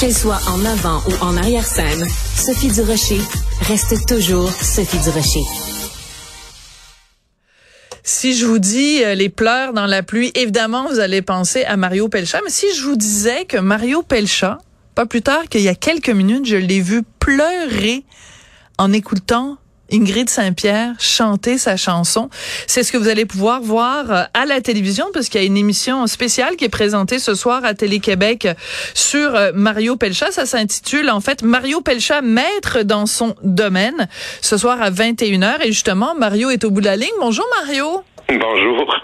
Qu'elle 0.00 0.14
soit 0.14 0.40
en 0.48 0.64
avant 0.64 1.02
ou 1.08 1.12
en 1.22 1.36
arrière-scène, 1.36 2.06
Sophie 2.34 2.70
Durocher 2.70 3.20
reste 3.68 4.06
toujours 4.08 4.50
Sophie 4.50 4.96
Durocher. 5.00 5.42
Si 8.02 8.32
je 8.32 8.46
vous 8.46 8.58
dis 8.58 9.04
euh, 9.04 9.14
les 9.14 9.28
pleurs 9.28 9.74
dans 9.74 9.84
la 9.84 10.02
pluie, 10.02 10.32
évidemment, 10.34 10.88
vous 10.88 11.00
allez 11.00 11.20
penser 11.20 11.64
à 11.64 11.76
Mario 11.76 12.08
Pelcha. 12.08 12.40
Mais 12.42 12.50
si 12.50 12.64
je 12.74 12.82
vous 12.84 12.96
disais 12.96 13.44
que 13.44 13.58
Mario 13.58 14.00
Pelcha, 14.00 14.56
pas 14.94 15.04
plus 15.04 15.20
tard 15.20 15.42
qu'il 15.50 15.60
y 15.60 15.68
a 15.68 15.74
quelques 15.74 16.08
minutes, 16.08 16.46
je 16.46 16.56
l'ai 16.56 16.80
vu 16.80 17.02
pleurer 17.18 18.02
en 18.78 18.94
écoutant 18.94 19.58
Ingrid 19.92 20.28
Saint-Pierre 20.28 20.92
chanter 20.98 21.58
sa 21.58 21.76
chanson. 21.76 22.28
C'est 22.66 22.82
ce 22.82 22.92
que 22.92 22.98
vous 22.98 23.08
allez 23.08 23.26
pouvoir 23.26 23.60
voir 23.60 24.10
euh, 24.10 24.22
à 24.34 24.46
la 24.46 24.60
télévision 24.60 25.06
parce 25.12 25.28
qu'il 25.28 25.40
y 25.40 25.44
a 25.44 25.46
une 25.46 25.56
émission 25.56 26.06
spéciale 26.06 26.56
qui 26.56 26.64
est 26.64 26.70
présentée 26.70 27.18
ce 27.18 27.34
soir 27.34 27.64
à 27.64 27.74
Télé-Québec 27.74 28.48
sur 28.94 29.34
euh, 29.34 29.52
Mario 29.54 29.96
Pelcha. 29.96 30.30
Ça 30.30 30.46
s'intitule 30.46 31.10
en 31.10 31.20
fait 31.20 31.42
Mario 31.42 31.80
Pelcha 31.80 32.22
maître 32.22 32.82
dans 32.82 33.06
son 33.06 33.34
domaine 33.42 34.08
ce 34.40 34.56
soir 34.56 34.80
à 34.80 34.90
21h 34.90 35.62
et 35.62 35.72
justement 35.72 36.14
Mario 36.14 36.50
est 36.50 36.64
au 36.64 36.70
bout 36.70 36.80
de 36.80 36.86
la 36.86 36.96
ligne. 36.96 37.08
Bonjour 37.20 37.46
Mario. 37.60 38.04
Bonjour. 38.38 38.94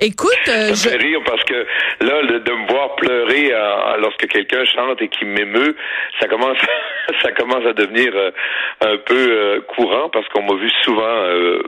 Écoute, 0.00 0.30
euh, 0.48 0.74
ça 0.74 0.90
me 0.90 0.98
fait 0.98 1.06
rire 1.06 1.20
parce 1.24 1.42
que 1.44 1.66
là, 2.00 2.22
de 2.22 2.52
me 2.52 2.68
voir 2.68 2.94
pleurer 2.96 3.50
euh, 3.52 3.96
lorsque 3.98 4.26
quelqu'un 4.28 4.64
chante 4.64 5.00
et 5.00 5.08
qui 5.08 5.24
m'émeut, 5.24 5.74
ça 6.20 6.28
commence, 6.28 6.58
ça 7.22 7.32
commence 7.32 7.64
à 7.64 7.72
devenir 7.72 8.12
euh, 8.14 8.30
un 8.82 8.96
peu 8.98 9.62
courant 9.74 10.10
parce 10.10 10.28
qu'on 10.34 10.42
m'a 10.42 10.60
vu 10.60 10.70
souvent 10.82 11.16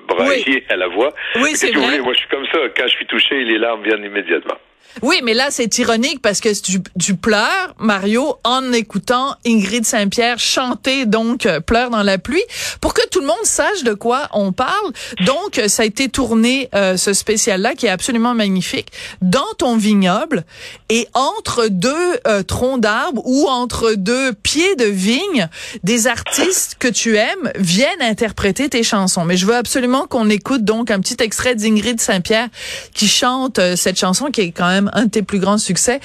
brailler 0.08 0.64
à 0.68 0.76
la 0.76 0.88
voix. 0.88 1.14
Oui, 1.36 1.50
c'est 1.54 1.72
vrai. 1.72 2.00
moi, 2.00 2.12
je 2.12 2.18
suis 2.18 2.28
comme 2.28 2.46
ça. 2.46 2.58
Quand 2.76 2.86
je 2.86 2.92
suis 2.92 3.06
touché, 3.06 3.44
les 3.44 3.58
larmes 3.58 3.82
viennent 3.82 4.04
immédiatement. 4.04 4.56
Oui, 5.02 5.20
mais 5.22 5.34
là, 5.34 5.48
c'est 5.50 5.76
ironique 5.78 6.22
parce 6.22 6.40
que 6.40 6.48
tu, 6.58 6.80
tu, 6.98 7.16
pleures, 7.16 7.74
Mario, 7.78 8.36
en 8.44 8.72
écoutant 8.72 9.34
Ingrid 9.46 9.84
Saint-Pierre 9.84 10.38
chanter, 10.38 11.04
donc, 11.04 11.44
euh, 11.44 11.60
Pleure 11.60 11.90
dans 11.90 12.02
la 12.02 12.16
pluie, 12.16 12.42
pour 12.80 12.94
que 12.94 13.06
tout 13.10 13.20
le 13.20 13.26
monde 13.26 13.36
sache 13.44 13.82
de 13.82 13.92
quoi 13.92 14.28
on 14.32 14.52
parle. 14.52 14.92
Donc, 15.26 15.60
ça 15.68 15.82
a 15.82 15.86
été 15.86 16.08
tourné, 16.08 16.70
euh, 16.74 16.96
ce 16.96 17.12
spécial-là, 17.12 17.74
qui 17.74 17.86
est 17.86 17.90
absolument 17.90 18.34
magnifique, 18.34 18.88
dans 19.20 19.44
ton 19.58 19.76
vignoble 19.76 20.44
et 20.88 21.06
entre 21.12 21.68
deux 21.68 22.18
euh, 22.26 22.42
troncs 22.42 22.80
d'arbres 22.80 23.22
ou 23.26 23.48
entre 23.48 23.94
deux 23.94 24.32
pieds 24.32 24.76
de 24.76 24.86
vigne, 24.86 25.48
des 25.82 26.06
artistes 26.06 26.76
que 26.78 26.88
tu 26.88 27.16
aimes 27.16 27.52
viennent 27.56 28.00
interpréter 28.00 28.70
tes 28.70 28.82
chansons. 28.82 29.24
Mais 29.24 29.36
je 29.36 29.44
veux 29.44 29.56
absolument 29.56 30.06
qu'on 30.06 30.30
écoute 30.30 30.64
donc 30.64 30.90
un 30.90 31.00
petit 31.00 31.16
extrait 31.20 31.54
d'Ingrid 31.54 32.00
Saint-Pierre 32.00 32.48
qui 32.94 33.08
chante 33.08 33.60
cette 33.76 33.98
chanson 33.98 34.26
qui 34.26 34.40
est 34.42 34.52
quand 34.52 34.65
même 34.68 34.90
un 34.94 35.04
de 35.04 35.10
tes 35.10 35.22
plus 35.22 35.38
grands 35.38 35.58
succès. 35.58 36.00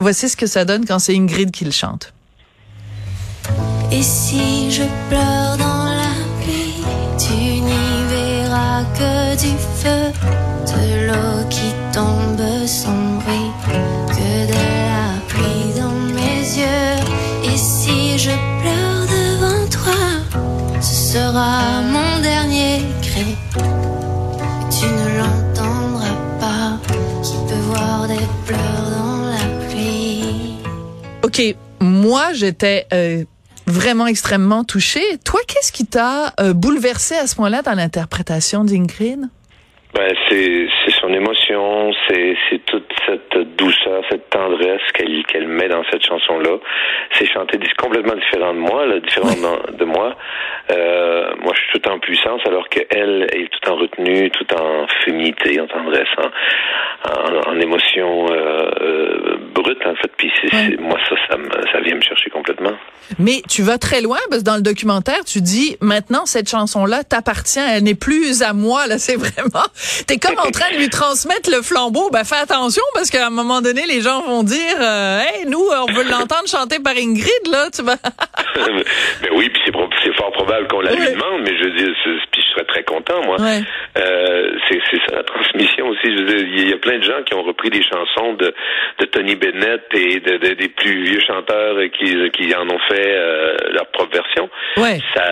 Voici 0.00 0.28
ce 0.28 0.36
que 0.36 0.46
ça 0.46 0.64
donne 0.64 0.84
quand 0.86 0.98
c'est 0.98 1.16
Ingrid 1.16 1.50
qui 1.50 1.64
le 1.64 1.70
chante. 1.70 2.12
Et 3.90 4.02
si 4.02 4.70
je 4.70 4.82
pleure 5.08 5.56
dans 5.56 5.84
la 5.86 6.14
pluie, 6.42 6.74
tu 7.18 7.32
n'y 7.32 8.04
verras 8.10 8.84
que 8.98 9.40
du 9.40 9.54
feu, 9.80 10.12
de 10.66 11.06
l'eau 11.06 11.48
qui 11.48 11.72
tombe 11.92 12.66
sans 12.66 13.14
bruit, 13.20 13.50
que 14.08 14.46
de 14.46 14.58
la 14.92 15.08
pluie 15.28 15.72
dans 15.80 15.98
mes 16.14 16.40
yeux. 16.60 17.50
Et 17.50 17.56
si 17.56 18.18
je 18.18 18.30
pleure 18.60 19.06
devant 19.08 19.66
toi, 19.70 20.80
ce 20.82 21.12
sera 21.12 21.80
mon 21.80 21.97
OK, 31.38 31.54
moi 31.80 32.32
j'étais 32.32 32.84
euh, 32.92 33.22
vraiment 33.66 34.06
extrêmement 34.06 34.64
touchée. 34.64 35.18
Toi, 35.24 35.40
qu'est-ce 35.46 35.72
qui 35.72 35.86
t'a 35.86 36.32
euh, 36.40 36.52
bouleversé 36.52 37.14
à 37.14 37.26
ce 37.26 37.36
point-là 37.36 37.62
dans 37.62 37.74
l'interprétation 37.74 38.64
d'Ingrid? 38.64 39.20
Ben, 39.94 40.14
c'est 40.28 40.68
son 41.00 41.12
émotion, 41.14 41.92
c'est 42.08 42.36
toute 42.66 42.92
cette 43.06 43.56
douceur, 43.56 44.02
cette 44.10 44.28
tendresse 44.30 44.82
qu'elle 44.92 45.24
qu'elle 45.24 45.48
met 45.48 45.68
dans 45.68 45.82
cette 45.90 46.04
chanson-là. 46.04 46.58
C'est 47.12 47.26
chanté 47.26 47.58
complètement 47.78 48.14
différent 48.14 48.52
de 48.52 48.58
moi, 48.58 48.86
là, 48.86 49.00
différent 49.00 49.34
de 49.72 49.84
moi. 49.84 50.14
Euh, 50.70 51.30
moi, 51.40 51.52
je 51.54 51.60
suis 51.60 51.80
tout 51.80 51.88
en 51.88 51.98
puissance, 51.98 52.40
alors 52.46 52.68
qu'elle 52.68 53.26
est 53.32 53.48
tout 53.48 53.70
en 53.70 53.76
retenue, 53.76 54.30
tout 54.30 54.46
en 54.54 54.86
féminité, 55.04 55.60
en 55.60 55.66
tendresse, 55.66 56.08
en, 56.18 57.50
en, 57.50 57.60
émotion 57.60 58.26
euh, 58.30 58.70
euh, 58.80 59.37
brute, 59.54 59.78
en 59.86 59.94
fait. 59.96 60.10
Puis 60.16 60.30
moi, 60.78 60.98
ça, 61.08 61.16
ça, 61.28 61.36
ça 61.72 61.80
vient 61.80 61.94
me 61.94 62.00
chercher 62.00 62.30
complètement. 62.30 62.72
Mais 63.18 63.42
tu 63.48 63.62
vas 63.62 63.78
très 63.78 64.00
loin, 64.00 64.18
parce 64.28 64.42
que 64.42 64.46
dans 64.46 64.56
le 64.56 64.62
documentaire, 64.62 65.24
tu 65.24 65.40
dis, 65.40 65.76
maintenant, 65.80 66.26
cette 66.26 66.48
chanson-là 66.48 67.04
t'appartient, 67.04 67.58
elle 67.58 67.84
n'est 67.84 67.94
plus 67.94 68.42
à 68.42 68.52
moi, 68.52 68.86
là, 68.86 68.98
c'est 68.98 69.16
vraiment... 69.16 69.64
T'es 70.06 70.18
comme 70.18 70.38
en 70.38 70.50
train 70.50 70.72
de 70.72 70.78
lui 70.78 70.88
transmettre 70.88 71.50
le 71.50 71.62
flambeau. 71.62 72.10
Ben, 72.10 72.24
fais 72.24 72.36
attention, 72.36 72.82
parce 72.94 73.10
qu'à 73.10 73.26
un 73.26 73.30
moment 73.30 73.60
donné, 73.60 73.86
les 73.86 74.00
gens 74.00 74.22
vont 74.22 74.42
dire, 74.42 74.76
euh, 74.80 75.20
hey, 75.20 75.46
nous, 75.46 75.60
on 75.60 75.92
veut 75.92 76.04
l'entendre 76.04 76.46
chanter 76.46 76.80
par 76.80 76.94
Ingrid, 76.94 77.48
là, 77.50 77.68
tu 77.74 77.82
vas... 77.82 77.96
ben 78.56 79.30
oui, 79.36 79.48
puis 79.50 79.62
c'est 80.04 80.14
fort 80.16 80.32
probable 80.32 80.68
qu'on 80.68 80.80
la 80.80 80.92
lui 80.92 81.06
demande, 81.06 81.42
mais 81.42 81.56
je 81.56 81.68
je 81.68 81.94
serais 82.04 82.37
très 82.78 82.84
content, 82.84 83.22
moi. 83.24 83.36
Euh, 83.40 84.50
c'est 84.68 84.98
ça 85.08 85.16
la 85.16 85.22
transmission 85.22 85.88
aussi. 85.88 86.06
Il 86.06 86.68
y 86.68 86.72
a 86.72 86.78
plein 86.78 86.98
de 86.98 87.04
gens 87.04 87.22
qui 87.24 87.34
ont 87.34 87.42
repris 87.42 87.70
des 87.70 87.82
chansons 87.82 88.34
de, 88.34 88.54
de 88.98 89.04
Tony 89.06 89.34
Bennett 89.34 89.82
et 89.92 90.20
de, 90.20 90.54
des 90.54 90.68
plus 90.68 91.04
vieux 91.04 91.20
chanteurs 91.26 91.76
qui, 91.98 92.14
qui 92.30 92.54
en 92.54 92.68
ont 92.68 92.78
fait 92.88 93.06
euh, 93.06 93.56
leur 93.72 93.86
propre 93.88 94.12
version. 94.12 94.48
Ouais. 94.76 95.00
Ça, 95.14 95.24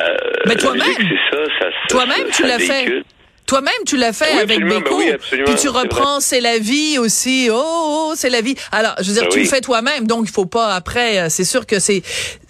mais 0.47 0.57
toi-même, 0.57 0.83
c'est 0.83 1.37
ça, 1.37 1.45
ça, 1.61 1.67
toi-même, 1.89 2.29
tu 2.33 2.43
l'as 2.43 2.59
fait. 2.59 3.03
Toi-même, 3.47 3.73
tu 3.87 3.97
l'as 3.97 4.13
fait 4.13 4.41
avec 4.41 4.61
Beko. 4.67 4.99
Ben 4.99 5.19
puis 5.45 5.55
tu 5.55 5.69
reprends 5.69 6.19
C'est 6.19 6.41
la 6.41 6.59
vie 6.59 6.99
aussi. 6.99 7.49
Oh, 7.49 7.55
oh, 7.57 8.09
oh, 8.11 8.13
c'est 8.17 8.29
la 8.29 8.41
vie. 8.41 8.57
Alors, 8.73 8.97
je 9.01 9.07
veux 9.07 9.13
dire, 9.13 9.23
ben 9.23 9.29
tu 9.29 9.39
le 9.39 9.45
fais 9.45 9.61
toi-même, 9.61 10.09
donc 10.09 10.25
il 10.27 10.33
faut 10.33 10.47
pas 10.47 10.75
après. 10.75 11.19
Euh, 11.21 11.27
c'est 11.29 11.45
sûr 11.45 11.65
que 11.65 11.79
c'est 11.79 12.03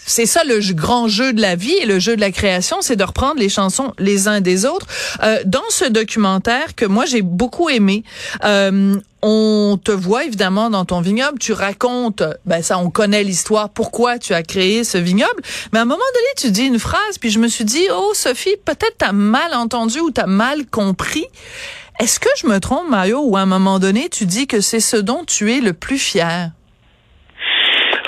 c'est 0.07 0.25
ça 0.25 0.45
le 0.45 0.61
grand 0.73 1.09
jeu 1.09 1.33
de 1.33 1.41
la 1.43 1.57
vie 1.57 1.75
et 1.83 1.85
le 1.85 1.99
jeu 1.99 2.17
de 2.17 2.21
la 2.21 2.31
création, 2.31 2.79
c'est 2.81 2.97
de 2.97 3.05
reprendre 3.05 3.41
les 3.41 3.49
chansons 3.49 3.93
les 3.99 4.29
uns 4.29 4.41
des 4.41 4.65
autres. 4.65 4.87
Euh, 5.23 5.41
dans 5.45 5.69
ce 5.69 5.85
documentaire 5.85 6.75
que 6.75 6.87
moi 6.87 7.05
j'ai 7.05 7.23
beaucoup 7.23 7.69
aimé, 7.69 8.05
euh, 8.45 8.97
on 9.21 9.79
te 9.83 9.91
voit 9.91 10.25
évidemment 10.25 10.71
dans 10.71 10.85
ton 10.85 11.01
vignoble, 11.01 11.39
tu 11.39 11.53
racontes, 11.53 12.23
ben 12.45 12.63
ça 12.63 12.79
on 12.79 12.89
connaît 12.91 13.25
l'histoire, 13.25 13.69
pourquoi 13.71 14.19
tu 14.19 14.33
as 14.33 14.45
créé 14.45 14.85
ce 14.85 14.99
vignoble, 14.99 15.43
mais 15.73 15.81
à 15.81 15.83
un 15.83 15.87
moment 15.87 15.99
donné 16.15 16.27
tu 16.37 16.51
dis 16.53 16.67
une 16.67 16.79
phrase, 16.79 17.19
puis 17.21 17.31
je 17.31 17.41
me 17.41 17.49
suis 17.49 17.65
dit, 17.65 17.85
oh 17.93 18.13
Sophie, 18.15 18.57
peut-être 18.65 18.95
t'as 18.99 19.13
mal 19.13 19.55
entendu 19.55 19.99
ou 19.99 20.11
t'as 20.11 20.27
mal 20.27 20.67
compris. 20.67 21.27
Est-ce 21.99 22.21
que 22.21 22.29
je 22.41 22.47
me 22.47 22.61
trompe, 22.61 22.91
Mario, 22.91 23.21
ou 23.23 23.37
à 23.37 23.41
un 23.41 23.47
moment 23.47 23.79
donné 23.81 24.09
tu 24.09 24.27
dis 24.27 24.47
que 24.47 24.61
c'est 24.61 24.81
ce 24.81 24.97
dont 24.97 25.25
tu 25.25 25.53
es 25.53 25.61
le 25.61 25.73
plus 25.73 25.99
fier? 25.99 26.51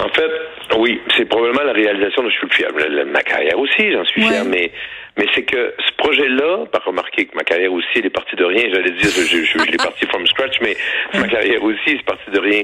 En 0.01 0.09
fait, 0.15 0.31
oui, 0.77 1.01
c'est 1.17 1.25
probablement 1.25 1.63
la 1.63 1.73
réalisation 1.73 2.23
dont 2.23 2.29
je 2.29 2.37
suis 2.37 2.47
le 2.47 2.55
fier. 2.55 3.07
ma 3.07 3.23
carrière 3.23 3.59
aussi, 3.59 3.93
j'en 3.93 4.05
suis 4.05 4.23
fier, 4.23 4.45
mais 4.45 4.71
mais 5.17 5.27
c'est 5.35 5.43
que 5.43 5.75
ce 5.85 5.93
projet-là, 5.97 6.67
pas 6.67 6.79
remarquer 6.85 7.27
que 7.27 7.35
ma 7.35 7.43
carrière 7.43 7.73
aussi, 7.73 7.89
elle 7.97 8.07
est 8.07 8.11
partie 8.11 8.37
de 8.37 8.45
rien. 8.45 8.71
J'allais 8.73 8.93
dire, 8.93 9.11
je, 9.11 9.23
je, 9.23 9.45
je, 9.45 9.59
l'ai 9.71 9.77
parti 9.77 10.07
from 10.07 10.25
scratch, 10.27 10.61
mais 10.61 10.77
ma 11.15 11.27
carrière 11.27 11.63
aussi, 11.65 11.79
c'est 11.87 12.05
partie 12.05 12.31
de 12.31 12.39
rien. 12.39 12.63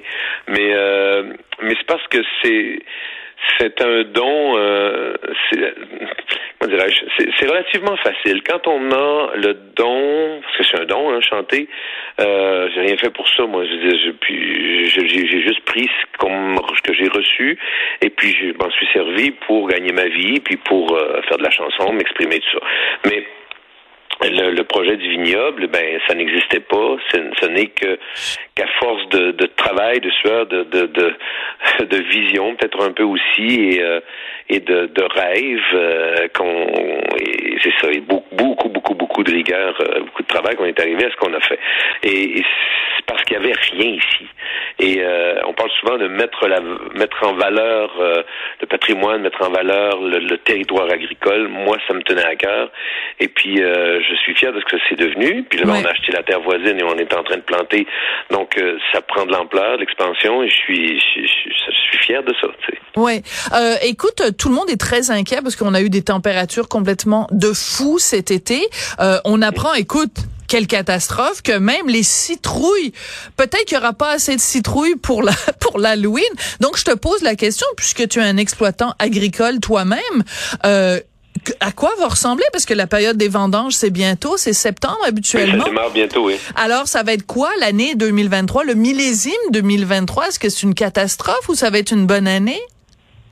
Mais 0.49 0.71
euh, 0.73 1.33
mais 1.63 1.75
c'est 1.77 1.87
parce 1.87 2.07
que 2.09 2.19
c'est 2.43 2.79
c'est 3.59 3.81
un 3.83 4.03
don, 4.05 4.57
euh, 4.57 5.15
c'est 5.51 7.47
relativement 7.47 7.97
facile. 7.97 8.43
Quand 8.43 8.67
on 8.67 8.91
a 8.91 9.31
le 9.37 9.55
don, 9.77 10.41
parce 10.43 10.57
que 10.57 10.65
c'est 10.65 10.81
un 10.81 10.87
don, 10.87 11.11
hein, 11.11 11.21
chanter, 11.21 11.69
euh, 12.21 12.69
j'ai 12.75 12.81
rien 12.81 12.97
fait 12.97 13.11
pour 13.11 13.29
ça, 13.29 13.45
moi. 13.47 13.65
J'ai 13.65 13.99
juste 13.99 15.61
pris 15.65 15.89
ce, 15.89 16.83
que 16.83 16.95
j'ai 16.95 17.09
reçu, 17.09 17.59
et 18.03 18.11
puis 18.11 18.35
je 18.39 18.53
m'en 18.59 18.71
suis 18.71 18.87
servi 18.93 19.31
pour 19.47 19.69
gagner 19.69 19.93
ma 19.93 20.07
vie, 20.07 20.41
puis 20.41 20.57
pour 20.57 20.95
euh, 20.95 21.21
faire 21.29 21.39
de 21.39 21.45
la 21.45 21.51
chanson, 21.51 21.93
m'exprimer 21.93 22.41
tout 22.41 22.59
ça. 22.59 22.67
Mais 23.07 23.25
le, 24.31 24.63
projet 24.65 24.97
du 24.97 25.09
vignoble, 25.09 25.67
ben 25.69 26.01
ça 26.09 26.15
n'existait 26.15 26.61
pas. 26.61 26.97
Ce 27.13 27.47
n'est 27.47 27.67
que 27.67 27.99
qu'à 28.55 28.67
force 28.79 29.09
de, 29.09 29.47
travail, 29.57 30.01
de 30.01 30.11
sueur, 30.11 30.47
de, 30.47 30.63
de, 31.81 31.97
vision, 32.03 32.55
peut-être 32.55 32.83
un 32.83 32.93
peu 32.93 33.03
aussi, 33.03 33.73
et, 33.73 33.83
euh, 33.83 34.01
et 34.49 34.61
de, 34.61 34.87
de 34.87 35.03
rêve, 35.03 35.61
euh, 35.75 36.29
qu'on, 36.37 36.67
c'est 37.63 37.73
ça, 37.81 37.89
beaucoup, 38.07 38.35
beaucoup, 38.35 38.69
beaucoup, 38.69 38.95
beaucoup 38.95 39.23
de 39.25 39.33
rigueur, 39.33 39.75
euh, 39.81 40.01
beaucoup 40.01 40.23
de 40.23 40.29
travail 40.29 40.55
qu'on 40.57 40.67
est 40.67 40.79
arrivé 40.79 41.05
à 41.05 41.11
ce 41.11 41.17
qu'on 41.17 41.35
a 41.35 41.41
fait. 41.41 41.59
Et, 42.05 42.43
c'est 42.97 43.07
parce 43.07 43.23
qu'il 43.25 43.37
y 43.37 43.41
avait 43.41 43.55
rien 43.73 43.97
ici. 43.97 44.27
Et 44.79 45.03
on 45.47 45.53
parle 45.53 45.71
souvent 45.81 45.99
de 45.99 46.09
mettre 46.09 46.47
la, 46.47 46.61
mettre 46.95 47.27
en 47.27 47.35
valeur 47.35 47.93
le 47.99 48.67
patrimoine, 48.67 49.23
mettre 49.23 49.43
en 49.43 49.51
valeur 49.51 50.01
le, 50.01 50.19
le, 50.19 50.39
territoire 50.39 50.91
agricole. 50.91 51.49
Moi, 51.49 51.77
ça 51.87 51.95
me 51.95 52.03
tenait 52.03 52.25
à 52.25 52.37
cœur. 52.37 52.71
Et 53.21 53.29
puis 53.29 53.57
je 53.57 54.14
suis 54.17 54.35
fier 54.35 54.53
de 54.53 54.61
ce 54.61 54.65
que 54.65 54.81
c'est 54.89 54.97
devenu. 54.99 55.45
Puis 55.45 55.59
là, 55.61 55.67
on 55.69 55.85
a 55.85 55.91
acheté 55.91 56.13
la 56.13 56.23
terre 56.23 56.41
voisine 56.41 56.79
et 56.79 56.83
on 56.83 56.97
est 56.97 57.13
en 57.15 57.23
train 57.23 57.37
de 57.37 57.43
planter. 57.43 57.87
Donc, 58.31 58.57
euh, 58.59 58.79
ça 58.93 59.01
prend 59.03 59.27
de 59.27 59.33
l'ampleur, 59.33 59.77
l'expansion, 59.79 60.43
et 60.43 60.49
je 60.49 60.55
suis, 60.55 60.99
je, 60.99 61.21
je, 61.23 61.71
je, 61.71 61.81
suis 61.91 61.99
fier 61.99 62.23
de 62.23 62.35
ça. 62.41 62.49
Tu 62.67 62.73
sais. 62.73 63.01
Ouais. 63.01 63.23
Euh, 63.55 63.77
écoute, 63.83 64.23
tout 64.39 64.49
le 64.49 64.55
monde 64.55 64.71
est 64.71 64.81
très 64.81 65.11
inquiet 65.11 65.41
parce 65.43 65.57
qu'on 65.57 65.75
a 65.75 65.81
eu 65.81 65.91
des 65.91 66.03
températures 66.03 66.69
complètement 66.69 67.27
de 67.31 67.53
fou 67.53 67.99
cet 67.99 68.31
été. 68.31 68.61
Euh, 69.01 69.19
on 69.25 69.43
apprend, 69.43 69.75
écoute, 69.75 70.17
quelle 70.49 70.67
catastrophe 70.67 71.43
que 71.43 71.59
même 71.59 71.89
les 71.89 72.03
citrouilles, 72.03 72.93
peut-être 73.37 73.65
qu'il 73.65 73.77
y 73.77 73.81
aura 73.81 73.93
pas 73.93 74.13
assez 74.13 74.37
de 74.37 74.41
citrouilles 74.41 74.97
pour 74.97 75.23
la 75.23 75.33
pour 75.61 75.79
l'Halloween. 75.79 76.23
Donc 76.61 76.77
je 76.77 76.85
te 76.85 76.95
pose 76.95 77.23
la 77.23 77.35
question 77.35 77.67
puisque 77.77 78.09
tu 78.09 78.21
es 78.21 78.23
un 78.23 78.37
exploitant 78.37 78.95
agricole 78.99 79.61
toi-même. 79.61 79.99
Euh, 80.65 81.01
à 81.61 81.73
quoi 81.73 81.91
va 81.99 82.09
ressembler? 82.09 82.45
Parce 82.53 82.67
que 82.67 82.75
la 82.75 82.87
période 82.87 83.17
des 83.17 83.29
vendanges 83.29 83.75
c'est 83.75 83.91
bientôt, 83.91 84.37
c'est 84.37 84.53
septembre 84.53 84.99
habituellement. 85.07 85.65
ça 85.65 85.71
démarre 85.71 85.91
bientôt, 85.91 86.27
oui. 86.27 86.37
Alors 86.57 86.87
ça 86.87 87.03
va 87.03 87.13
être 87.13 87.27
quoi 87.27 87.51
l'année 87.61 87.95
2023, 87.95 88.65
le 88.65 88.75
millésime 88.75 89.33
2023 89.51 90.29
Est-ce 90.29 90.39
que 90.39 90.49
c'est 90.49 90.63
une 90.63 90.75
catastrophe 90.75 91.49
ou 91.49 91.55
ça 91.55 91.71
va 91.71 91.79
être 91.79 91.93
une 91.93 92.07
bonne 92.07 92.29
année? 92.29 92.61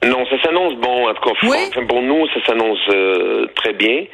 Non, 0.04 0.26
ça 0.26 0.40
s'annonce 0.42 0.74
bon. 0.76 1.08
En 1.08 1.14
tout 1.14 1.22
cas, 1.22 1.30
enfin, 1.46 1.86
pour 1.86 2.02
nous, 2.02 2.26
ça 2.28 2.44
s'annonce 2.44 2.80
euh, 2.92 3.46
très 3.54 3.72
bien. 3.72 4.04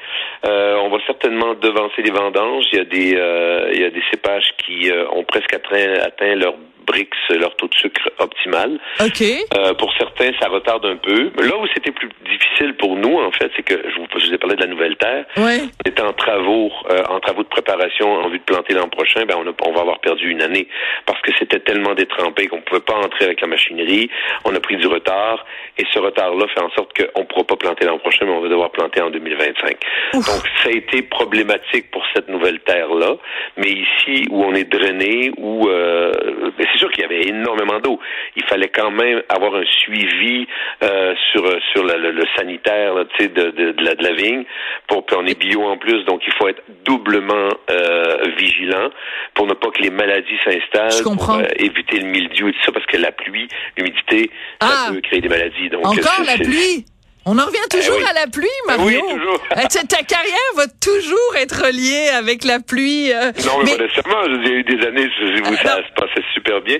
Euh, 0.47 0.77
on 0.83 0.91
va 0.91 0.99
certainement 1.07 1.55
devancer 1.55 2.03
les 2.03 2.11
vendanges. 2.11 2.67
Il 2.73 2.79
y 2.79 2.81
a 2.81 2.85
des, 2.85 3.15
euh, 3.17 3.71
il 3.73 3.81
y 3.81 3.85
a 3.85 3.91
des 3.91 4.03
cépages 4.11 4.53
qui 4.59 4.91
ont 5.13 5.25
presque 5.25 5.55
atteint, 5.55 5.95
atteint 6.05 6.35
leur 6.35 6.55
Brix 6.89 7.09
leur 7.31 7.55
taux 7.57 7.69
de 7.69 7.75
sucre 7.75 8.11
optimal. 8.19 8.81
OK. 9.01 9.23
Euh, 9.55 9.75
pour 9.75 9.93
certains, 9.99 10.31
ça 10.41 10.49
retarde 10.49 10.87
un 10.87 10.97
peu. 10.97 11.31
Là 11.43 11.57
où 11.59 11.67
c'était 11.75 11.91
plus 11.91 12.09
difficile 12.25 12.75
pour 12.75 12.97
nous, 12.97 13.19
en 13.19 13.31
fait, 13.31 13.51
c'est 13.57 13.63
que 13.63 13.75
je 13.75 13.95
vous, 13.99 14.07
je 14.17 14.27
vous, 14.27 14.35
ai 14.35 14.39
parlé 14.39 14.57
de 14.57 14.63
la 14.63 14.69
nouvelle 14.69 14.97
terre. 14.97 15.27
Ouais. 15.37 15.61
On 15.85 15.91
était 15.91 16.03
en 16.03 16.13
travaux, 16.13 16.73
euh, 16.91 17.03
en 17.11 17.21
travaux 17.21 17.43
de 17.43 17.49
préparation 17.49 18.11
en 18.11 18.29
vue 18.29 18.39
de 18.39 18.45
planter 18.45 18.75
l'an 18.75 18.89
prochain. 18.89 19.25
Ben 19.27 19.37
on, 19.39 19.47
a, 19.47 19.53
on 19.67 19.73
va 19.73 19.81
avoir 19.83 20.01
perdu 20.01 20.31
une 20.31 20.43
année 20.43 20.69
parce 21.07 21.21
que 21.23 21.31
c'était 21.39 21.61
tellement 21.61 21.95
détrempé 21.95 22.47
qu'on 22.47 22.61
pouvait 22.63 22.81
pas 22.81 22.95
entrer 22.95 23.27
avec 23.27 23.41
la 23.41 23.49
machinerie. 23.49 24.11
On 24.45 24.55
a 24.55 24.61
pris 24.61 24.77
du 24.77 24.87
retard 24.87 25.45
et 25.77 25.85
ce 25.93 25.99
retard-là 25.99 26.47
fait 26.49 26.61
en 26.61 26.71
sorte 26.71 26.97
qu'on 26.97 27.21
ne 27.21 27.27
pourra 27.27 27.45
pas 27.45 27.57
planter 27.57 27.85
l'an 27.85 27.99
prochain, 27.99 28.25
mais 28.25 28.33
on 28.33 28.41
va 28.41 28.49
devoir 28.49 28.71
planter 28.71 29.01
en 29.01 29.11
2025. 29.11 29.77
Donc 30.15 30.25
ça 30.63 30.69
a 30.69 30.73
été 30.73 31.03
problématique 31.03 31.91
pour 31.91 32.05
cette 32.15 32.29
nouvelle 32.29 32.61
terre-là. 32.61 33.17
Mais 33.57 33.71
ici 33.71 34.27
où 34.31 34.45
on 34.45 34.55
est 34.55 34.65
drainé, 34.65 35.33
où 35.37 35.69
euh, 35.69 36.13
ben, 36.57 36.67
c'est 36.79 36.85
sûr 36.85 36.91
qu'il 36.93 37.03
y 37.03 37.05
avait 37.05 37.29
énormément 37.29 37.81
d'eau. 37.81 37.99
Il 38.37 38.45
fallait 38.45 38.69
quand 38.69 38.91
même 38.91 39.23
avoir 39.29 39.55
un 39.57 39.65
suivi 39.65 40.47
euh, 40.83 41.15
sur 41.33 41.45
sur 41.73 41.85
le, 41.85 42.13
le, 42.13 42.25
sanitaire 42.37 42.95
là, 42.95 43.05
de, 43.19 43.27
de, 43.27 43.73
de, 43.73 43.85
la, 43.85 43.95
de 43.95 44.03
la 44.03 44.13
vigne. 44.13 44.45
Pour 44.87 45.05
puis 45.05 45.17
on 45.19 45.27
est 45.27 45.39
bio 45.39 45.65
en 45.65 45.77
plus, 45.77 46.05
donc 46.05 46.23
il 46.27 46.33
faut 46.35 46.49
être 46.49 46.63
doublement 46.85 47.49
euh, 47.71 48.17
vigilant 48.39 48.91
pour 49.35 49.47
ne 49.47 49.55
pas 49.55 49.71
que 49.71 49.83
les 49.83 49.91
maladies 49.91 50.39
s'installent, 50.45 51.03
pour 51.03 51.31
euh, 51.31 51.43
éviter 51.57 51.99
le 51.99 52.07
mildiou 52.07 52.49
et 52.49 52.53
tout 52.53 52.65
ça, 52.65 52.73
parce 52.73 52.87
que 52.87 52.97
la 52.97 53.13
pluie, 53.13 53.49
l'humidité, 53.77 54.31
ça 54.61 54.69
ah! 54.71 54.93
peut 54.93 55.01
créer 55.01 55.21
des 55.21 55.29
maladies. 55.29 55.69
Donc 55.71 55.87
encore 55.87 56.25
la 56.27 56.37
pluie? 56.37 56.85
On 57.31 57.39
en 57.39 57.45
revient 57.45 57.69
toujours 57.71 58.01
eh 58.01 58.09
à 58.09 58.15
la 58.15 58.27
pluie, 58.27 58.49
Mario. 58.67 58.87
Oui, 58.87 59.15
toujours. 59.15 59.39
Eh, 59.53 59.87
ta 59.87 60.03
carrière 60.03 60.51
va 60.57 60.65
toujours 60.81 61.37
être 61.37 61.67
liée 61.71 62.09
avec 62.17 62.43
la 62.45 62.59
pluie. 62.59 63.13
Euh. 63.13 63.33
Non, 63.45 63.63
mais, 63.65 63.77
nécessairement. 63.77 64.25
Il 64.25 64.49
y 64.49 64.51
a 64.51 64.55
eu 64.55 64.65
des 64.65 64.87
années 64.87 65.11
où 65.43 65.55
ça 65.57 65.77
se 65.77 65.93
passait 65.95 66.25
super 66.33 66.63
bien. 66.63 66.79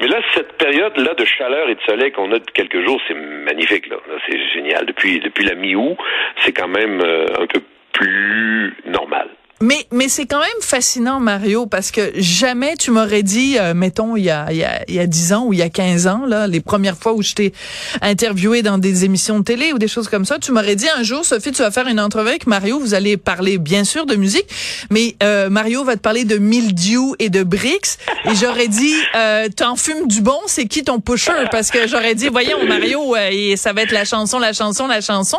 Mais 0.00 0.08
là, 0.08 0.20
cette 0.34 0.58
période-là 0.58 1.14
de 1.14 1.24
chaleur 1.24 1.68
et 1.68 1.76
de 1.76 1.80
soleil 1.82 2.10
qu'on 2.10 2.32
a 2.32 2.40
depuis 2.40 2.54
quelques 2.54 2.84
jours, 2.84 3.00
c'est 3.06 3.14
magnifique. 3.14 3.88
Là, 3.88 3.96
c'est 4.28 4.38
génial. 4.52 4.84
Depuis 4.86 5.20
depuis 5.20 5.44
la 5.44 5.54
mi-août, 5.54 5.96
c'est 6.44 6.52
quand 6.52 6.68
même 6.68 7.00
euh, 7.00 7.26
un 7.38 7.46
peu 7.46 7.60
plus 7.92 8.74
normal. 8.84 9.28
Mais, 9.60 9.86
mais 9.90 10.08
c'est 10.08 10.26
quand 10.26 10.38
même 10.38 10.48
fascinant, 10.60 11.18
Mario, 11.18 11.66
parce 11.66 11.90
que 11.90 12.12
jamais 12.14 12.76
tu 12.76 12.92
m'aurais 12.92 13.24
dit, 13.24 13.56
euh, 13.58 13.74
mettons, 13.74 14.16
il 14.16 14.24
y, 14.24 14.30
a, 14.30 14.52
il, 14.52 14.58
y 14.58 14.64
a, 14.64 14.84
il 14.86 14.94
y 14.94 15.00
a 15.00 15.06
10 15.06 15.32
ans 15.32 15.46
ou 15.46 15.52
il 15.52 15.58
y 15.58 15.62
a 15.62 15.68
15 15.68 16.06
ans, 16.06 16.26
là, 16.26 16.46
les 16.46 16.60
premières 16.60 16.96
fois 16.96 17.12
où 17.12 17.22
je 17.22 17.34
t'ai 17.34 17.52
interviewé 18.00 18.62
dans 18.62 18.78
des 18.78 19.04
émissions 19.04 19.40
de 19.40 19.44
télé 19.44 19.72
ou 19.72 19.78
des 19.78 19.88
choses 19.88 20.08
comme 20.08 20.24
ça, 20.24 20.38
tu 20.38 20.52
m'aurais 20.52 20.76
dit 20.76 20.88
un 20.96 21.02
jour, 21.02 21.24
Sophie, 21.24 21.50
tu 21.50 21.62
vas 21.62 21.72
faire 21.72 21.88
une 21.88 21.98
entrevue 21.98 22.28
avec 22.28 22.46
Mario, 22.46 22.78
vous 22.78 22.94
allez 22.94 23.16
parler 23.16 23.58
bien 23.58 23.82
sûr 23.82 24.06
de 24.06 24.14
musique, 24.14 24.46
mais 24.90 25.16
euh, 25.22 25.50
Mario 25.50 25.82
va 25.82 25.96
te 25.96 26.00
parler 26.00 26.24
de 26.24 26.38
mildiou 26.38 27.16
et 27.18 27.28
de 27.28 27.42
bricks, 27.42 27.98
et 28.26 28.34
j'aurais 28.36 28.68
dit, 28.68 28.94
euh, 29.16 29.48
t'en 29.54 29.74
fumes 29.74 30.06
du 30.06 30.20
bon, 30.20 30.38
c'est 30.46 30.66
qui 30.66 30.84
ton 30.84 31.00
pusher? 31.00 31.32
Parce 31.50 31.70
que 31.70 31.88
j'aurais 31.88 32.14
dit, 32.14 32.28
voyons, 32.28 32.64
Mario, 32.66 33.16
euh, 33.16 33.56
ça 33.56 33.72
va 33.72 33.82
être 33.82 33.92
la 33.92 34.04
chanson, 34.04 34.38
la 34.38 34.52
chanson, 34.52 34.86
la 34.86 35.00
chanson. 35.00 35.38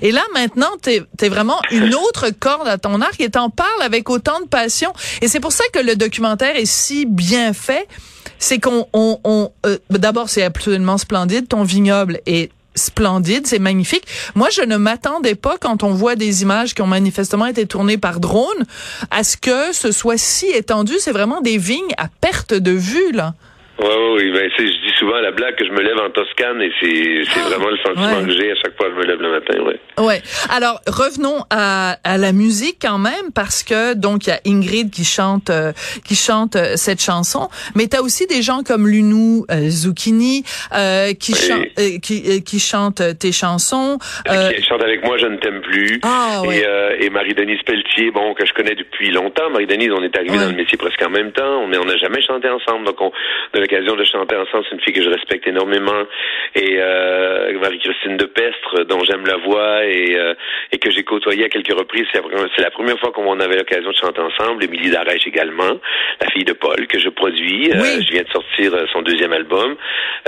Et 0.00 0.12
là, 0.12 0.22
maintenant, 0.34 0.70
t'es 0.80 1.02
es 1.20 1.28
vraiment 1.28 1.60
une 1.70 1.94
autre 1.94 2.30
corde 2.38 2.68
à 2.68 2.78
ton 2.78 3.00
arc 3.00 3.20
et 3.20 3.28
t'en 3.28 3.50
parle 3.58 3.82
avec 3.82 4.08
autant 4.08 4.40
de 4.40 4.46
passion. 4.46 4.92
Et 5.20 5.28
c'est 5.28 5.40
pour 5.40 5.52
ça 5.52 5.64
que 5.72 5.80
le 5.80 5.96
documentaire 5.96 6.56
est 6.56 6.64
si 6.64 7.06
bien 7.06 7.52
fait. 7.52 7.88
C'est 8.38 8.60
qu'on, 8.60 8.86
on, 8.92 9.18
on 9.24 9.50
euh, 9.66 9.78
d'abord, 9.90 10.28
c'est 10.28 10.44
absolument 10.44 10.96
splendide. 10.96 11.48
Ton 11.48 11.64
vignoble 11.64 12.20
est 12.26 12.52
splendide, 12.76 13.48
c'est 13.48 13.58
magnifique. 13.58 14.06
Moi, 14.36 14.48
je 14.50 14.62
ne 14.62 14.76
m'attendais 14.76 15.34
pas 15.34 15.56
quand 15.60 15.82
on 15.82 15.92
voit 15.92 16.14
des 16.14 16.42
images 16.42 16.72
qui 16.74 16.82
ont 16.82 16.86
manifestement 16.86 17.46
été 17.46 17.66
tournées 17.66 17.98
par 17.98 18.20
drone 18.20 18.64
à 19.10 19.24
ce 19.24 19.36
que 19.36 19.72
ce 19.72 19.90
soit 19.90 20.18
si 20.18 20.46
étendu. 20.46 20.92
C'est 21.00 21.10
vraiment 21.10 21.40
des 21.40 21.58
vignes 21.58 21.94
à 21.98 22.06
perte 22.20 22.54
de 22.54 22.70
vue, 22.70 23.10
là. 23.12 23.34
Oui, 23.80 23.86
oui, 24.16 24.32
ben, 24.32 24.50
je 24.58 24.62
dis 24.64 24.94
souvent 24.98 25.14
à 25.14 25.20
la 25.20 25.30
blague 25.30 25.54
que 25.54 25.64
je 25.64 25.70
me 25.70 25.80
lève 25.80 25.98
en 25.98 26.10
Toscane 26.10 26.60
et 26.60 26.72
c'est, 26.80 27.22
c'est 27.32 27.40
ah, 27.44 27.48
vraiment 27.48 27.70
le 27.70 27.76
sentiment 27.78 28.24
que 28.26 28.32
j'ai 28.32 28.50
à 28.50 28.54
chaque 28.56 28.76
fois 28.76 28.88
que 28.88 28.94
je 28.94 28.98
me 28.98 29.04
lève 29.04 29.20
le 29.20 29.30
matin, 29.30 29.54
ouais. 29.62 30.04
Ouais. 30.04 30.22
Alors, 30.50 30.80
revenons 30.88 31.44
à, 31.50 31.96
à 32.02 32.18
la 32.18 32.32
musique 32.32 32.78
quand 32.82 32.98
même 32.98 33.30
parce 33.32 33.62
que, 33.62 33.94
donc, 33.94 34.26
il 34.26 34.30
y 34.30 34.32
a 34.32 34.40
Ingrid 34.46 34.90
qui 34.90 35.04
chante, 35.04 35.50
euh, 35.50 35.72
qui 36.04 36.16
chante 36.16 36.56
euh, 36.56 36.72
cette 36.74 37.00
chanson, 37.00 37.48
mais 37.76 37.86
tu 37.86 37.96
as 37.96 38.02
aussi 38.02 38.26
des 38.26 38.42
gens 38.42 38.62
comme 38.66 38.88
Lunou 38.88 39.46
euh, 39.50 39.68
Zucchini 39.68 40.42
qui, 41.20 41.34
oui. 41.78 42.00
qui, 42.00 42.42
qui 42.42 42.58
chantent 42.58 43.02
tes 43.18 43.32
chansons. 43.32 43.98
qui 44.26 44.62
chante 44.64 44.82
avec 44.82 45.04
moi, 45.04 45.18
Je 45.18 45.26
ne 45.26 45.36
t'aime 45.36 45.60
plus. 45.60 46.00
Ah, 46.02 46.42
ouais. 46.44 46.64
Et, 46.98 47.04
et 47.04 47.10
Marie-Denise 47.10 47.62
Pelletier, 47.64 48.10
bon, 48.10 48.34
que 48.34 48.44
je 48.44 48.52
connais 48.54 48.74
depuis 48.74 49.10
longtemps. 49.10 49.50
Marie-Denise, 49.50 49.90
on 49.92 50.02
est 50.02 50.16
arrivés 50.16 50.38
dans 50.38 50.50
le 50.50 50.56
métier 50.56 50.76
presque 50.76 51.02
en 51.02 51.10
même 51.10 51.30
temps, 51.30 51.62
on 51.62 51.68
n'a 51.68 51.96
jamais 51.96 52.22
chanté 52.22 52.48
ensemble, 52.48 52.84
donc 52.84 53.00
on 53.00 53.12
l'occasion 53.68 53.96
de 53.96 54.04
chanter 54.04 54.36
ensemble. 54.36 54.64
C'est 54.68 54.74
une 54.76 54.80
fille 54.80 54.94
que 54.94 55.02
je 55.02 55.10
respecte 55.10 55.46
énormément. 55.46 56.04
Et 56.54 56.76
euh, 56.78 57.58
Marie-Christine 57.58 58.16
de 58.16 58.24
Pestre, 58.24 58.84
dont 58.84 59.00
j'aime 59.04 59.26
la 59.26 59.36
voix 59.36 59.84
et, 59.84 60.16
euh, 60.16 60.34
et 60.72 60.78
que 60.78 60.90
j'ai 60.90 61.04
côtoyé 61.04 61.44
à 61.44 61.48
quelques 61.48 61.76
reprises. 61.76 62.06
C'est 62.12 62.62
la, 62.62 62.70
première 62.70 62.98
fois 62.98 63.12
qu'on 63.12 63.38
avait 63.40 63.56
l'occasion 63.56 63.90
de 63.90 63.96
chanter 63.96 64.20
ensemble. 64.20 64.64
Émilie 64.64 64.90
Darèche 64.90 65.26
également, 65.26 65.78
la 66.20 66.30
fille 66.30 66.44
de 66.44 66.52
Paul, 66.52 66.86
que 66.86 66.98
je 66.98 67.08
produis. 67.08 67.70
Euh, 67.70 68.00
je 68.00 68.12
viens 68.12 68.22
de 68.22 68.30
sortir 68.30 68.74
euh, 68.74 68.86
son 68.92 69.02
deuxième 69.02 69.32
album 69.32 69.76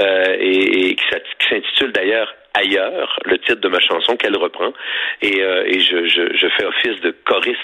euh, 0.01 0.37
et, 0.39 0.91
et 0.91 0.95
qui 0.95 1.05
s'intitule 1.49 1.93
d'ailleurs 1.93 2.35
ailleurs, 2.55 3.19
le 3.25 3.39
titre 3.39 3.61
de 3.61 3.69
ma 3.69 3.81
chanson 3.81 4.17
qu'elle 4.17 4.37
reprend, 4.37 4.73
et, 5.23 5.43
euh, 5.43 5.65
et 5.67 5.81
je, 5.81 6.07
je, 6.07 6.37
je, 6.37 6.47
fais 6.57 6.65
office 6.65 7.01
de 7.03 7.15
choriste, 7.25 7.59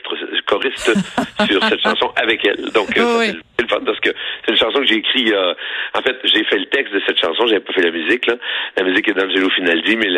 choriste 0.47 0.93
sur 1.47 1.65
cette 1.65 1.81
chanson 1.81 2.13
avec 2.17 2.45
elle. 2.45 2.71
Donc 2.73 2.97
euh, 2.97 3.33
c'est 3.59 3.63
le 3.63 3.69
fun 3.69 3.81
parce 3.85 4.01
que 4.01 4.11
c'est 4.45 4.53
une 4.53 4.59
chanson 4.59 4.79
que 4.81 4.87
j'ai 4.87 4.97
écrite. 4.97 5.33
Euh, 5.33 5.55
en 5.95 6.03
fait, 6.03 6.17
j'ai 6.25 6.45
fait 6.45 6.59
le 6.59 6.67
texte 6.67 6.95
de 6.95 7.03
cette 7.07 7.21
chanson, 7.21 7.47
j'avais 7.47 7.61
pas 7.61 7.73
fait 7.73 7.83
la 7.83 7.91
musique 7.91 8.27
là. 8.27 8.35
La 8.77 8.85
musique 8.85 9.09
est 9.09 9.15
d'Angelo 9.15 9.51
Finaldi, 9.51 9.97
mais 9.97 10.09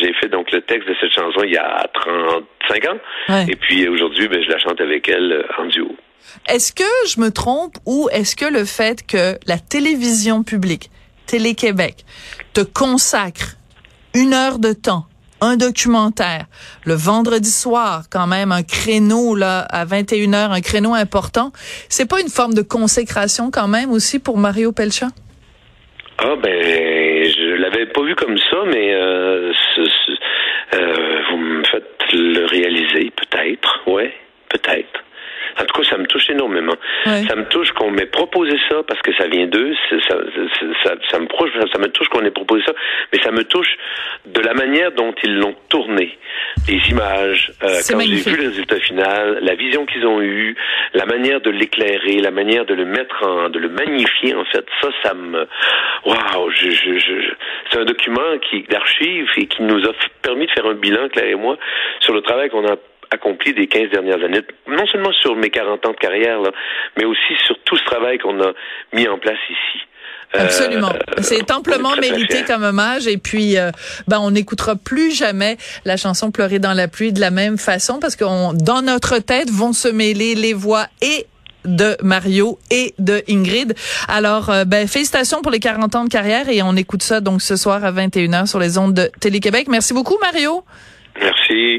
j'ai 0.00 0.12
fait 0.14 0.28
donc 0.28 0.50
le 0.52 0.60
texte 0.62 0.88
de 0.88 0.96
cette 1.00 1.12
chanson 1.12 1.42
il 1.44 1.52
y 1.52 1.58
a 1.58 1.86
35 1.94 2.88
ans. 2.88 2.98
Et 3.48 3.56
puis 3.56 3.88
aujourd'hui, 3.88 4.28
ben, 4.28 4.42
je 4.42 4.48
la 4.48 4.58
chante 4.58 4.80
avec 4.80 5.08
elle 5.08 5.32
euh, 5.32 5.62
en 5.62 5.66
duo. 5.66 5.94
Est-ce 6.48 6.72
que 6.72 6.84
je 7.08 7.20
me 7.20 7.30
trompe 7.30 7.74
ou 7.86 8.08
est-ce 8.12 8.36
que 8.36 8.44
le 8.44 8.64
fait 8.64 9.06
que 9.06 9.38
la 9.46 9.58
télévision 9.58 10.42
publique, 10.42 10.90
Télé-Québec, 11.26 12.04
te 12.54 12.60
consacre 12.60 13.56
une 14.14 14.34
heure 14.34 14.58
de 14.58 14.72
temps, 14.72 15.06
un 15.40 15.56
documentaire, 15.56 16.46
le 16.84 16.94
vendredi 16.94 17.50
soir, 17.50 18.04
quand 18.10 18.26
même, 18.26 18.52
un 18.52 18.62
créneau, 18.62 19.34
là, 19.34 19.60
à 19.70 19.84
21 19.84 20.34
heures, 20.34 20.52
un 20.52 20.60
créneau 20.60 20.94
important. 20.94 21.52
C'est 21.88 22.08
pas 22.08 22.20
une 22.20 22.28
forme 22.28 22.54
de 22.54 22.62
consécration, 22.62 23.50
quand 23.50 23.68
même, 23.68 23.90
aussi, 23.90 24.18
pour 24.18 24.38
Mario 24.38 24.72
Pelcha? 24.72 25.08
Ah, 26.18 26.36
ben, 26.42 27.24
je 27.24 27.54
l'avais 27.54 27.86
pas 27.86 28.02
vu 28.02 28.14
comme 28.14 28.36
ça, 28.36 28.58
mais 28.66 28.92
euh, 28.94 29.52
euh, 30.74 31.20
vous 31.30 31.38
me 31.38 31.64
faites 31.64 32.12
le 32.12 32.44
réaliser, 32.44 33.10
peut-être. 33.16 33.80
Ouais, 33.86 34.12
peut-être. 34.50 34.79
Ça 36.30 36.30
me 36.30 36.30
touche 36.30 36.30
énormément. 36.30 36.74
Ça 37.28 37.36
me 37.36 37.44
touche 37.46 37.72
qu'on 37.72 37.90
m'ait 37.90 38.06
proposé 38.06 38.56
ça 38.68 38.82
parce 38.86 39.00
que 39.02 39.14
ça 39.14 39.26
vient 39.26 39.46
d'eux. 39.46 39.74
Ça, 39.88 39.96
ça, 40.08 40.16
ça, 40.84 40.94
ça, 41.10 41.18
me 41.18 41.26
ça 41.72 41.78
me 41.78 41.88
touche 41.88 42.08
qu'on 42.08 42.24
ait 42.24 42.30
proposé 42.30 42.62
ça, 42.66 42.72
mais 43.12 43.20
ça 43.22 43.30
me 43.30 43.44
touche 43.44 43.76
de 44.26 44.40
la 44.40 44.54
manière 44.54 44.92
dont 44.92 45.14
ils 45.22 45.36
l'ont 45.36 45.54
tourné. 45.68 46.18
Les 46.68 46.80
images, 46.90 47.52
euh, 47.62 47.80
quand 47.88 48.00
j'ai 48.00 48.16
vu 48.16 48.36
le 48.36 48.48
résultat 48.48 48.76
final, 48.80 49.38
la 49.42 49.54
vision 49.54 49.86
qu'ils 49.86 50.06
ont 50.06 50.20
eue, 50.20 50.56
la 50.94 51.06
manière 51.06 51.40
de 51.40 51.50
l'éclairer, 51.50 52.18
la 52.20 52.30
manière 52.30 52.64
de 52.64 52.74
le 52.74 52.84
mettre 52.84 53.26
en, 53.26 53.48
de 53.48 53.58
le 53.58 53.68
magnifier 53.68 54.34
en 54.34 54.44
fait, 54.44 54.64
ça, 54.80 54.88
ça 55.02 55.14
me, 55.14 55.46
waouh, 56.04 56.50
je, 56.50 56.70
je, 56.70 56.98
je, 56.98 57.32
c'est 57.70 57.78
un 57.78 57.84
document 57.84 58.38
qui 58.50 58.62
d'archives 58.62 59.28
et 59.36 59.46
qui 59.46 59.62
nous 59.62 59.84
a 59.84 59.92
permis 60.22 60.46
de 60.46 60.52
faire 60.52 60.66
un 60.66 60.74
bilan, 60.74 61.08
Claire 61.08 61.28
et 61.28 61.34
moi, 61.34 61.56
sur 62.00 62.14
le 62.14 62.22
travail 62.22 62.50
qu'on 62.50 62.66
a 62.66 62.76
accompli 63.10 63.52
des 63.54 63.66
15 63.66 63.90
dernières 63.90 64.22
années, 64.22 64.40
non 64.68 64.86
seulement 64.86 65.12
sur 65.12 65.34
mes 65.36 65.50
40 65.50 65.86
ans 65.86 65.92
de 65.92 65.96
carrière, 65.96 66.40
là, 66.40 66.50
mais 66.96 67.04
aussi 67.04 67.34
sur 67.46 67.58
tout 67.64 67.76
ce 67.76 67.84
travail 67.84 68.18
qu'on 68.18 68.40
a 68.40 68.52
mis 68.92 69.08
en 69.08 69.18
place 69.18 69.38
ici. 69.48 69.84
Absolument. 70.32 70.92
C'est 71.22 71.50
amplement 71.50 71.96
mérité 71.96 72.44
comme 72.46 72.62
hommage. 72.62 73.08
Et 73.08 73.18
puis, 73.18 73.56
ben, 74.06 74.20
on 74.20 74.30
n'écoutera 74.30 74.76
plus 74.76 75.10
jamais 75.10 75.56
la 75.84 75.96
chanson 75.96 76.30
Pleurer 76.30 76.60
dans 76.60 76.72
la 76.72 76.86
pluie 76.86 77.12
de 77.12 77.18
la 77.18 77.32
même 77.32 77.58
façon 77.58 77.98
parce 77.98 78.14
que 78.14 78.24
dans 78.64 78.82
notre 78.82 79.18
tête 79.18 79.50
vont 79.50 79.72
se 79.72 79.88
mêler 79.88 80.36
les 80.36 80.54
voix 80.54 80.86
et 81.02 81.26
de 81.64 81.96
Mario 82.02 82.58
et 82.70 82.94
de 82.98 83.22
Ingrid. 83.28 83.74
Alors, 84.08 84.50
euh, 84.50 84.64
ben, 84.64 84.86
félicitations 84.88 85.42
pour 85.42 85.52
les 85.52 85.60
40 85.60 85.94
ans 85.94 86.04
de 86.04 86.08
carrière 86.08 86.48
et 86.48 86.62
on 86.62 86.76
écoute 86.76 87.02
ça 87.02 87.20
donc 87.20 87.42
ce 87.42 87.56
soir 87.56 87.84
à 87.84 87.92
21h 87.92 88.46
sur 88.46 88.58
les 88.58 88.78
ondes 88.78 88.94
de 88.94 89.10
Télé-Québec. 89.20 89.66
Merci 89.68 89.94
beaucoup, 89.94 90.18
Mario. 90.20 90.64
Merci. 91.20 91.78